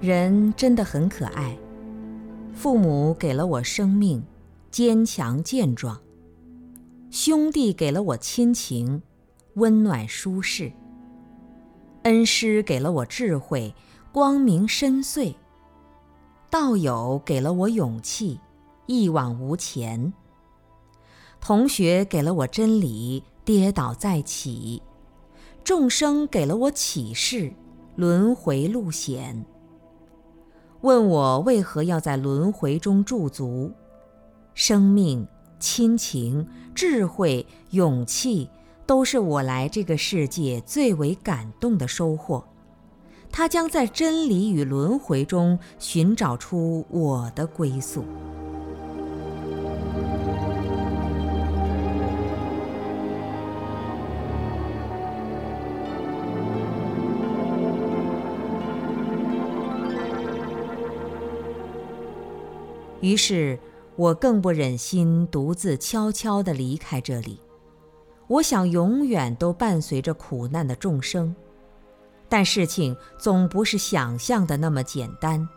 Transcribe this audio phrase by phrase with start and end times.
[0.00, 1.54] 人真的很可爱，
[2.54, 4.24] 父母给了我生命，
[4.70, 5.94] 坚强健壮；
[7.10, 9.02] 兄弟给了我亲情，
[9.56, 10.72] 温暖舒适；
[12.04, 13.74] 恩师给了我智慧，
[14.10, 15.34] 光明深邃；
[16.48, 18.40] 道友给了我勇气，
[18.86, 20.10] 一往无前；
[21.42, 24.80] 同学给了我真理，跌倒再起；
[25.62, 27.52] 众生给了我启示，
[27.96, 29.44] 轮回路险。
[30.82, 33.70] 问我为何要在轮回中驻足？
[34.54, 35.26] 生命、
[35.58, 38.48] 亲情、智慧、勇气，
[38.86, 42.42] 都是我来这个世界最为感动的收获。
[43.30, 48.04] 它将在真理与轮回中寻找出我的归宿。
[63.00, 63.58] 于是，
[63.96, 67.40] 我更不忍心独自悄悄地离开这里。
[68.26, 71.34] 我想永远都伴随着苦难的众生，
[72.28, 75.48] 但事情总不是想象的那么简单。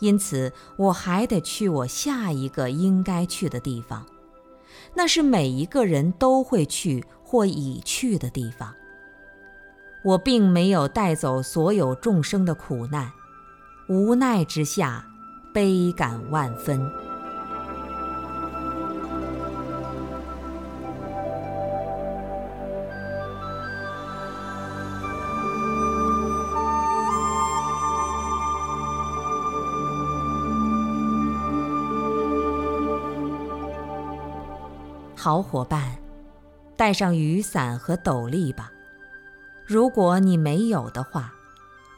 [0.00, 4.04] 因此，我还得去我下一个应该去的地方，
[4.92, 8.74] 那是每一个人都会去或已去的地方。
[10.02, 13.12] 我并没有带走所有众生的苦难，
[13.88, 15.06] 无奈之下。
[15.54, 16.84] 悲感万分。
[35.14, 35.96] 好伙伴，
[36.76, 38.72] 带上雨伞和斗笠吧。
[39.64, 41.32] 如果你没有的话，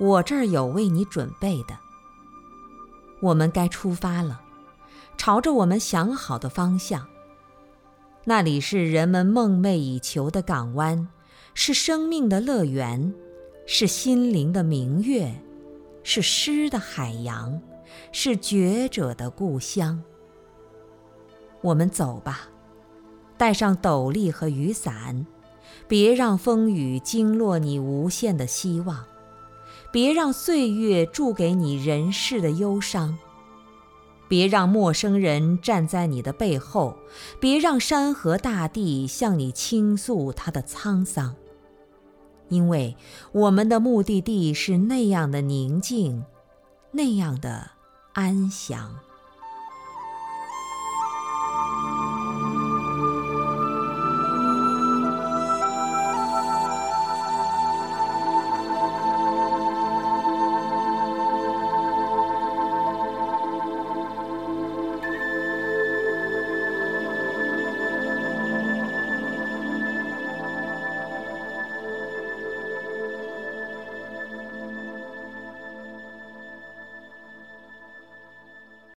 [0.00, 1.83] 我这儿有为你准备的。
[3.24, 4.42] 我们该出发了，
[5.16, 7.06] 朝着我们想好的方向。
[8.24, 11.08] 那里是人们梦寐以求的港湾，
[11.54, 13.14] 是生命的乐园，
[13.66, 15.34] 是心灵的明月，
[16.02, 17.58] 是诗的海洋，
[18.12, 20.02] 是觉者的故乡。
[21.62, 22.40] 我们走吧，
[23.38, 25.26] 带上斗笠和雨伞，
[25.88, 29.02] 别让风雨惊落你无限的希望。
[29.94, 33.16] 别让岁月注给你人世的忧伤，
[34.26, 36.98] 别让陌生人站在你的背后，
[37.38, 41.36] 别让山河大地向你倾诉他的沧桑，
[42.48, 42.96] 因为
[43.30, 46.24] 我们的目的地是那样的宁静，
[46.90, 47.70] 那样的
[48.14, 48.98] 安详。